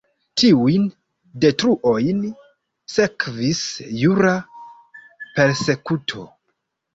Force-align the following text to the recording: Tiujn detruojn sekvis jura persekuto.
Tiujn 0.43 0.85
detruojn 1.43 2.23
sekvis 2.93 3.61
jura 4.05 4.33
persekuto. 5.37 6.27